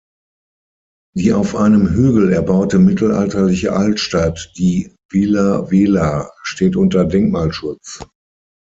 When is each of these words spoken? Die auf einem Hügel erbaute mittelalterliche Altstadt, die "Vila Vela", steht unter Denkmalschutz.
Die 1.15 1.31
auf 1.31 1.55
einem 1.55 1.87
Hügel 1.87 2.33
erbaute 2.33 2.79
mittelalterliche 2.79 3.71
Altstadt, 3.73 4.51
die 4.57 4.95
"Vila 5.11 5.69
Vela", 5.69 6.31
steht 6.41 6.75
unter 6.75 7.05
Denkmalschutz. 7.05 8.01